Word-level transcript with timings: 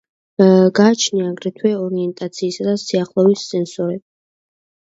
გააჩნია 0.79 1.27
აგრეთვე 1.33 1.73
ორიენტაციისა 1.81 2.65
და 2.71 2.75
სიახლოვის 2.85 3.47
სენსორები. 3.53 4.05